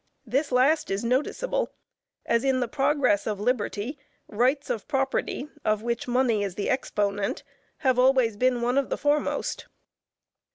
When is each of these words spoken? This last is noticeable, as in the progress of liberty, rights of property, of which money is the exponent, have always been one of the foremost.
This 0.25 0.51
last 0.51 0.89
is 0.89 1.03
noticeable, 1.05 1.71
as 2.25 2.43
in 2.43 2.59
the 2.59 2.67
progress 2.67 3.27
of 3.27 3.39
liberty, 3.39 3.99
rights 4.27 4.71
of 4.71 4.87
property, 4.87 5.47
of 5.63 5.83
which 5.83 6.07
money 6.07 6.41
is 6.43 6.55
the 6.55 6.71
exponent, 6.71 7.43
have 7.85 7.99
always 7.99 8.35
been 8.35 8.63
one 8.63 8.79
of 8.79 8.89
the 8.89 8.97
foremost. 8.97 9.67